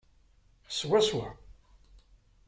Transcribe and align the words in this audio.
Swaswa! 0.77 1.25